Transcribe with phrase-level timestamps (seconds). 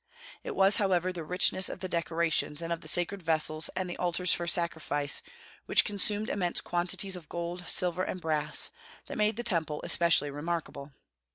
[0.43, 3.97] It was, however, the richness of the decorations and of the sacred vessels and the
[3.97, 5.21] altars for sacrifice,
[5.67, 8.71] which consumed immense quantities of gold, silver, and brass,
[9.05, 10.91] that made the Temple especially remarkable.